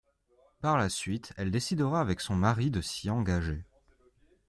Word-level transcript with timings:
Par 0.61 0.77
la 0.79 0.89
suite, 0.89 1.31
elle 1.37 1.51
décidera 1.51 2.01
avec 2.01 2.21
son 2.21 2.33
mari 2.35 2.71
de 2.71 2.81
s'y 2.81 3.11
engager. 3.11 3.63